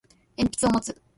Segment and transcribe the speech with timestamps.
[0.35, 0.99] 鉛筆を持つ